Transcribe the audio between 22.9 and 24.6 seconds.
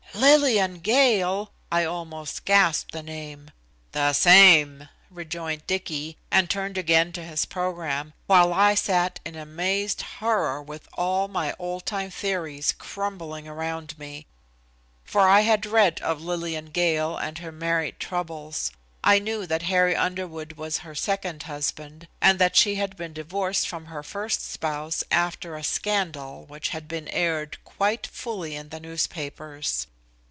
been divorced from her first